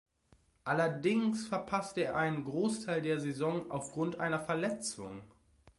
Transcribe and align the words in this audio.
Allerdings 0.63 1.47
verpasste 1.47 2.03
er 2.05 2.15
einen 2.15 2.43
Großteil 2.43 3.03
der 3.03 3.19
Saison 3.19 3.69
aufgrund 3.69 4.19
einer 4.19 4.39
Verletzung. 4.39 5.21